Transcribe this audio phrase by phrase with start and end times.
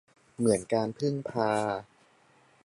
[0.37, 1.51] เหมือน การ พึ่ง พา